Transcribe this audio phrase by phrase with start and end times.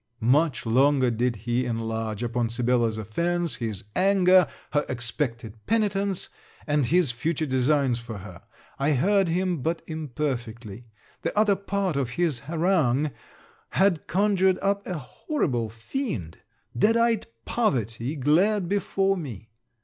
[0.33, 6.29] Much longer did he enlarge upon Sibella's offence, his anger, her expected penitence,
[6.65, 8.41] and his future designs for her.
[8.79, 10.87] I heard him but imperfectly.
[11.21, 13.11] The other part of his harangue
[13.73, 16.39] had conjured up a horrible fiend.
[16.75, 19.51] Dead eyed poverty glared before me.